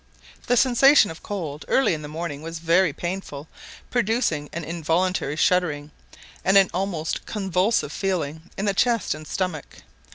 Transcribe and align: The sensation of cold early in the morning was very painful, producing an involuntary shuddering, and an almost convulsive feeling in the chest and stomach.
The 0.47 0.57
sensation 0.57 1.11
of 1.11 1.21
cold 1.21 1.63
early 1.67 1.93
in 1.93 2.01
the 2.01 2.07
morning 2.07 2.41
was 2.41 2.57
very 2.57 2.91
painful, 2.91 3.47
producing 3.91 4.49
an 4.51 4.63
involuntary 4.63 5.35
shuddering, 5.35 5.91
and 6.43 6.57
an 6.57 6.71
almost 6.73 7.23
convulsive 7.27 7.91
feeling 7.91 8.49
in 8.57 8.65
the 8.65 8.73
chest 8.73 9.13
and 9.13 9.27
stomach. 9.27 9.83